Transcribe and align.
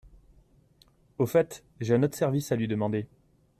Au 1.19 1.27
fait, 1.27 1.63
j’ai 1.79 1.93
un 1.93 2.01
autre 2.01 2.17
service 2.17 2.51
à 2.51 2.55
lui 2.55 2.67
demander. 2.67 3.05